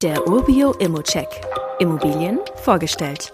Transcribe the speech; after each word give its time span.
Der 0.00 0.28
Urbio 0.28 0.74
Immocheck. 0.74 1.26
Immobilien 1.80 2.38
vorgestellt. 2.62 3.32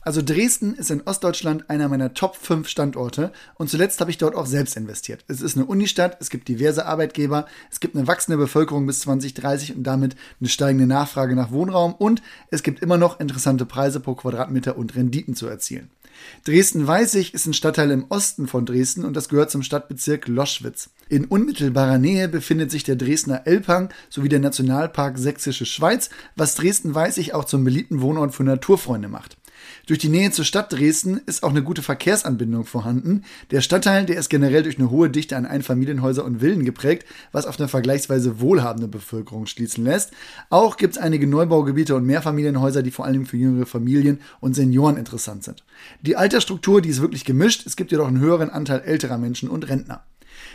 Also 0.00 0.22
Dresden 0.22 0.74
ist 0.74 0.90
in 0.90 1.02
Ostdeutschland 1.02 1.70
einer 1.70 1.88
meiner 1.88 2.14
Top 2.14 2.34
5 2.34 2.66
Standorte 2.66 3.30
und 3.54 3.70
zuletzt 3.70 4.00
habe 4.00 4.10
ich 4.10 4.18
dort 4.18 4.34
auch 4.34 4.46
selbst 4.46 4.76
investiert. 4.76 5.24
Es 5.28 5.40
ist 5.40 5.56
eine 5.56 5.66
Unistadt, 5.66 6.16
es 6.18 6.30
gibt 6.30 6.48
diverse 6.48 6.84
Arbeitgeber, 6.84 7.46
es 7.70 7.78
gibt 7.78 7.94
eine 7.94 8.08
wachsende 8.08 8.38
Bevölkerung 8.38 8.86
bis 8.86 8.98
2030 9.02 9.76
und 9.76 9.84
damit 9.84 10.16
eine 10.40 10.48
steigende 10.48 10.88
Nachfrage 10.88 11.36
nach 11.36 11.52
Wohnraum 11.52 11.94
und 11.94 12.22
es 12.50 12.64
gibt 12.64 12.82
immer 12.82 12.96
noch 12.96 13.20
interessante 13.20 13.64
Preise 13.64 14.00
pro 14.00 14.16
Quadratmeter 14.16 14.76
und 14.76 14.96
Renditen 14.96 15.36
zu 15.36 15.46
erzielen. 15.46 15.92
Dresden-Weißig 16.44 17.34
ist 17.34 17.46
ein 17.46 17.54
Stadtteil 17.54 17.90
im 17.90 18.06
Osten 18.10 18.46
von 18.46 18.66
Dresden 18.66 19.04
und 19.04 19.14
das 19.14 19.28
gehört 19.28 19.50
zum 19.50 19.62
Stadtbezirk 19.62 20.28
Loschwitz. 20.28 20.90
In 21.08 21.24
unmittelbarer 21.24 21.98
Nähe 21.98 22.28
befindet 22.28 22.70
sich 22.70 22.84
der 22.84 22.96
Dresdner 22.96 23.46
Elbhang 23.46 23.88
sowie 24.10 24.28
der 24.28 24.40
Nationalpark 24.40 25.16
Sächsische 25.18 25.64
Schweiz, 25.64 26.10
was 26.36 26.54
Dresden-Weißig 26.56 27.32
auch 27.32 27.44
zum 27.44 27.64
beliebten 27.64 28.02
Wohnort 28.02 28.34
für 28.34 28.44
Naturfreunde 28.44 29.08
macht. 29.08 29.37
Durch 29.86 29.98
die 29.98 30.08
Nähe 30.08 30.30
zur 30.30 30.44
Stadt 30.44 30.72
Dresden 30.72 31.20
ist 31.26 31.42
auch 31.42 31.50
eine 31.50 31.62
gute 31.62 31.82
Verkehrsanbindung 31.82 32.64
vorhanden. 32.64 33.24
Der 33.50 33.60
Stadtteil, 33.60 34.06
der 34.06 34.18
ist 34.18 34.28
generell 34.28 34.62
durch 34.62 34.78
eine 34.78 34.90
hohe 34.90 35.10
Dichte 35.10 35.36
an 35.36 35.46
Einfamilienhäuser 35.46 36.24
und 36.24 36.40
Villen 36.40 36.64
geprägt, 36.64 37.06
was 37.32 37.46
auf 37.46 37.58
eine 37.58 37.68
vergleichsweise 37.68 38.40
wohlhabende 38.40 38.88
Bevölkerung 38.88 39.46
schließen 39.46 39.84
lässt. 39.84 40.12
Auch 40.50 40.76
gibt 40.76 40.96
es 40.96 41.00
einige 41.00 41.26
Neubaugebiete 41.26 41.94
und 41.94 42.06
Mehrfamilienhäuser, 42.06 42.82
die 42.82 42.90
vor 42.90 43.04
allem 43.04 43.26
für 43.26 43.36
jüngere 43.36 43.66
Familien 43.66 44.20
und 44.40 44.54
Senioren 44.54 44.96
interessant 44.96 45.44
sind. 45.44 45.64
Die 46.02 46.16
Altersstruktur, 46.16 46.82
die 46.82 46.90
ist 46.90 47.00
wirklich 47.00 47.24
gemischt. 47.24 47.66
Es 47.66 47.76
gibt 47.76 47.90
jedoch 47.90 48.08
einen 48.08 48.20
höheren 48.20 48.50
Anteil 48.50 48.80
älterer 48.80 49.18
Menschen 49.18 49.48
und 49.48 49.68
Rentner. 49.68 50.04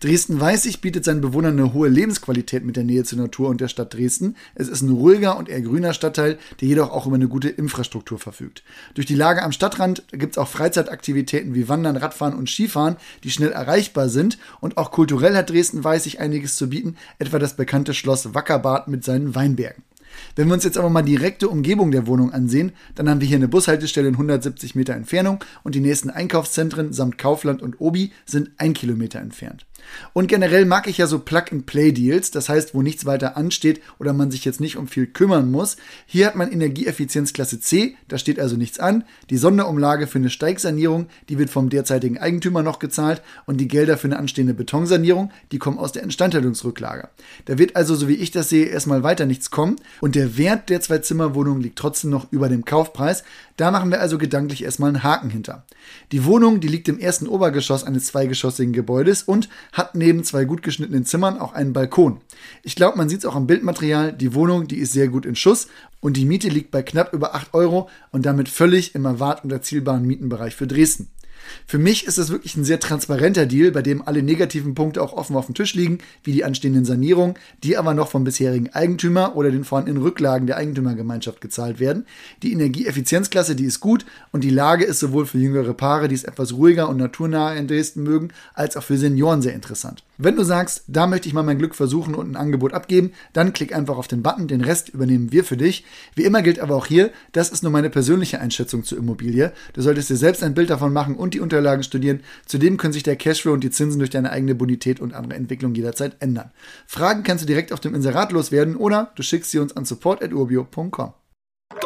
Dresden-Weißig 0.00 0.80
bietet 0.80 1.04
seinen 1.04 1.20
Bewohnern 1.20 1.58
eine 1.58 1.72
hohe 1.72 1.88
Lebensqualität 1.88 2.64
mit 2.64 2.76
der 2.76 2.84
Nähe 2.84 3.04
zur 3.04 3.18
Natur 3.18 3.48
und 3.48 3.60
der 3.60 3.68
Stadt 3.68 3.94
Dresden. 3.94 4.36
Es 4.54 4.68
ist 4.68 4.82
ein 4.82 4.90
ruhiger 4.90 5.36
und 5.36 5.48
eher 5.48 5.60
grüner 5.60 5.94
Stadtteil, 5.94 6.38
der 6.60 6.68
jedoch 6.68 6.90
auch 6.90 7.06
über 7.06 7.16
eine 7.16 7.28
gute 7.28 7.48
Infrastruktur 7.48 8.18
verfügt. 8.18 8.62
Durch 8.94 9.06
die 9.06 9.14
Lage 9.14 9.42
am 9.42 9.52
Stadtrand 9.52 10.04
gibt 10.12 10.34
es 10.34 10.38
auch 10.38 10.48
Freizeitaktivitäten 10.48 11.54
wie 11.54 11.68
Wandern, 11.68 11.96
Radfahren 11.96 12.34
und 12.34 12.50
Skifahren, 12.50 12.96
die 13.22 13.30
schnell 13.30 13.52
erreichbar 13.52 14.08
sind. 14.08 14.38
Und 14.60 14.76
auch 14.76 14.90
kulturell 14.90 15.36
hat 15.36 15.50
Dresden-Weißig 15.50 16.20
einiges 16.20 16.56
zu 16.56 16.68
bieten, 16.68 16.96
etwa 17.18 17.38
das 17.38 17.56
bekannte 17.56 17.94
Schloss 17.94 18.34
Wackerbad 18.34 18.88
mit 18.88 19.04
seinen 19.04 19.34
Weinbergen. 19.34 19.82
Wenn 20.36 20.48
wir 20.48 20.54
uns 20.54 20.64
jetzt 20.64 20.78
aber 20.78 20.90
mal 20.90 21.02
direkte 21.02 21.48
Umgebung 21.48 21.90
der 21.90 22.06
Wohnung 22.06 22.32
ansehen, 22.32 22.72
dann 22.94 23.08
haben 23.08 23.20
wir 23.20 23.28
hier 23.28 23.36
eine 23.36 23.48
Bushaltestelle 23.48 24.08
in 24.08 24.14
170 24.14 24.74
Meter 24.74 24.94
Entfernung 24.94 25.42
und 25.62 25.74
die 25.74 25.80
nächsten 25.80 26.10
Einkaufszentren 26.10 26.92
samt 26.92 27.18
Kaufland 27.18 27.62
und 27.62 27.80
Obi 27.80 28.12
sind 28.26 28.50
ein 28.58 28.74
Kilometer 28.74 29.20
entfernt. 29.20 29.66
Und 30.12 30.28
generell 30.28 30.64
mag 30.64 30.86
ich 30.86 30.98
ja 30.98 31.06
so 31.06 31.18
Plug-and-Play-Deals, 31.18 32.30
das 32.30 32.48
heißt, 32.48 32.74
wo 32.74 32.82
nichts 32.82 33.04
weiter 33.06 33.36
ansteht 33.36 33.80
oder 33.98 34.12
man 34.12 34.30
sich 34.30 34.44
jetzt 34.44 34.60
nicht 34.60 34.76
um 34.76 34.88
viel 34.88 35.06
kümmern 35.06 35.50
muss. 35.50 35.76
Hier 36.06 36.26
hat 36.26 36.36
man 36.36 36.52
Energieeffizienz 36.52 37.32
Klasse 37.32 37.60
C, 37.60 37.96
da 38.08 38.18
steht 38.18 38.38
also 38.38 38.56
nichts 38.56 38.78
an. 38.78 39.04
Die 39.30 39.36
Sonderumlage 39.36 40.06
für 40.06 40.18
eine 40.18 40.30
Steigsanierung, 40.30 41.08
die 41.28 41.38
wird 41.38 41.50
vom 41.50 41.68
derzeitigen 41.68 42.18
Eigentümer 42.18 42.62
noch 42.62 42.78
gezahlt 42.78 43.22
und 43.46 43.60
die 43.60 43.68
Gelder 43.68 43.96
für 43.96 44.08
eine 44.08 44.18
anstehende 44.18 44.54
Betonsanierung, 44.54 45.30
die 45.52 45.58
kommen 45.58 45.78
aus 45.78 45.92
der 45.92 46.02
Instandhaltungsrücklage. 46.02 47.08
Da 47.44 47.58
wird 47.58 47.76
also, 47.76 47.94
so 47.94 48.08
wie 48.08 48.14
ich 48.14 48.30
das 48.30 48.48
sehe, 48.48 48.66
erstmal 48.66 49.02
weiter 49.02 49.26
nichts 49.26 49.50
kommen 49.50 49.76
und 50.00 50.14
der 50.14 50.36
Wert 50.36 50.70
der 50.70 50.80
Zwei-Zimmer-Wohnung 50.80 51.60
liegt 51.60 51.78
trotzdem 51.78 52.10
noch 52.10 52.30
über 52.32 52.48
dem 52.48 52.64
Kaufpreis. 52.64 53.24
Da 53.56 53.70
machen 53.70 53.90
wir 53.90 54.00
also 54.00 54.18
gedanklich 54.18 54.64
erstmal 54.64 54.88
einen 54.88 55.02
Haken 55.02 55.30
hinter. 55.30 55.64
Die 56.12 56.24
Wohnung, 56.24 56.60
die 56.60 56.68
liegt 56.68 56.88
im 56.88 56.98
ersten 56.98 57.28
Obergeschoss 57.28 57.84
eines 57.84 58.06
zweigeschossigen 58.06 58.72
Gebäudes 58.72 59.22
und 59.22 59.48
hat 59.74 59.94
neben 59.94 60.24
zwei 60.24 60.44
gut 60.44 60.62
geschnittenen 60.62 61.04
Zimmern 61.04 61.38
auch 61.38 61.52
einen 61.52 61.74
Balkon. 61.74 62.20
Ich 62.62 62.76
glaube, 62.76 62.96
man 62.96 63.08
sieht 63.08 63.18
es 63.18 63.26
auch 63.26 63.34
am 63.34 63.46
Bildmaterial, 63.46 64.12
die 64.12 64.32
Wohnung, 64.32 64.66
die 64.66 64.78
ist 64.78 64.92
sehr 64.92 65.08
gut 65.08 65.26
in 65.26 65.36
Schuss 65.36 65.68
und 66.00 66.16
die 66.16 66.24
Miete 66.24 66.48
liegt 66.48 66.70
bei 66.70 66.82
knapp 66.82 67.12
über 67.12 67.34
8 67.34 67.52
Euro 67.52 67.90
und 68.10 68.24
damit 68.24 68.48
völlig 68.48 68.94
im 68.94 69.04
erwart- 69.04 69.44
und 69.44 69.52
erzielbaren 69.52 70.06
Mietenbereich 70.06 70.54
für 70.54 70.66
Dresden. 70.66 71.10
Für 71.66 71.78
mich 71.78 72.06
ist 72.06 72.18
das 72.18 72.30
wirklich 72.30 72.56
ein 72.56 72.64
sehr 72.64 72.80
transparenter 72.80 73.46
Deal, 73.46 73.70
bei 73.70 73.82
dem 73.82 74.06
alle 74.06 74.22
negativen 74.22 74.74
Punkte 74.74 75.02
auch 75.02 75.12
offen 75.12 75.36
auf 75.36 75.46
dem 75.46 75.54
Tisch 75.54 75.74
liegen, 75.74 75.98
wie 76.22 76.32
die 76.32 76.44
anstehenden 76.44 76.84
Sanierungen, 76.84 77.34
die 77.62 77.76
aber 77.76 77.94
noch 77.94 78.08
vom 78.08 78.24
bisherigen 78.24 78.70
Eigentümer 78.70 79.36
oder 79.36 79.50
den 79.50 79.64
vorhandenen 79.64 80.02
Rücklagen 80.02 80.46
der 80.46 80.56
Eigentümergemeinschaft 80.56 81.40
gezahlt 81.40 81.80
werden. 81.80 82.06
Die 82.42 82.52
Energieeffizienzklasse, 82.52 83.56
die 83.56 83.64
ist 83.64 83.80
gut 83.80 84.04
und 84.32 84.44
die 84.44 84.50
Lage 84.50 84.84
ist 84.84 85.00
sowohl 85.00 85.26
für 85.26 85.38
jüngere 85.38 85.74
Paare, 85.74 86.08
die 86.08 86.14
es 86.14 86.24
etwas 86.24 86.52
ruhiger 86.54 86.88
und 86.88 86.96
naturnaher 86.96 87.56
in 87.56 87.66
Dresden 87.66 88.02
mögen, 88.02 88.28
als 88.54 88.76
auch 88.76 88.82
für 88.82 88.98
Senioren 88.98 89.42
sehr 89.42 89.54
interessant. 89.54 90.02
Wenn 90.16 90.36
du 90.36 90.44
sagst, 90.44 90.84
da 90.86 91.06
möchte 91.06 91.26
ich 91.26 91.34
mal 91.34 91.42
mein 91.42 91.58
Glück 91.58 91.74
versuchen 91.74 92.14
und 92.14 92.30
ein 92.30 92.36
Angebot 92.36 92.72
abgeben, 92.72 93.12
dann 93.32 93.52
klick 93.52 93.74
einfach 93.74 93.96
auf 93.96 94.06
den 94.06 94.22
Button, 94.22 94.46
den 94.46 94.60
Rest 94.60 94.88
übernehmen 94.90 95.32
wir 95.32 95.44
für 95.44 95.56
dich. 95.56 95.84
Wie 96.14 96.24
immer 96.24 96.42
gilt 96.42 96.60
aber 96.60 96.76
auch 96.76 96.86
hier, 96.86 97.10
das 97.32 97.50
ist 97.50 97.62
nur 97.62 97.72
meine 97.72 97.90
persönliche 97.90 98.40
Einschätzung 98.40 98.84
zur 98.84 98.98
Immobilie. 98.98 99.52
Du 99.72 99.82
solltest 99.82 100.10
dir 100.10 100.16
selbst 100.16 100.42
ein 100.42 100.54
Bild 100.54 100.70
davon 100.70 100.92
machen 100.92 101.16
und 101.16 101.34
die 101.34 101.40
Unterlagen 101.40 101.82
studieren. 101.82 102.20
Zudem 102.46 102.76
können 102.76 102.92
sich 102.92 103.02
der 103.02 103.16
Cashflow 103.16 103.52
und 103.52 103.64
die 103.64 103.70
Zinsen 103.70 103.98
durch 103.98 104.10
deine 104.10 104.30
eigene 104.30 104.54
Bonität 104.54 105.00
und 105.00 105.14
andere 105.14 105.34
Entwicklung 105.34 105.74
jederzeit 105.74 106.16
ändern. 106.20 106.50
Fragen 106.86 107.24
kannst 107.24 107.42
du 107.42 107.46
direkt 107.46 107.72
auf 107.72 107.80
dem 107.80 107.94
Inserat 107.94 108.30
loswerden 108.30 108.76
oder 108.76 109.10
du 109.16 109.22
schickst 109.22 109.50
sie 109.50 109.58
uns 109.58 109.76
an 109.76 109.84
support.urbio.com. 109.84 111.12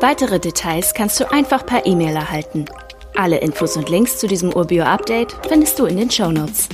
Weitere 0.00 0.38
Details 0.38 0.94
kannst 0.94 1.18
du 1.18 1.30
einfach 1.30 1.66
per 1.66 1.86
E-Mail 1.86 2.14
erhalten. 2.14 2.66
Alle 3.14 3.38
Infos 3.38 3.76
und 3.76 3.90
Links 3.90 4.18
zu 4.18 4.26
diesem 4.26 4.52
Urbio-Update 4.52 5.36
findest 5.48 5.78
du 5.78 5.86
in 5.86 5.96
den 5.96 6.10
Show 6.10 6.30
Notes. 6.30 6.68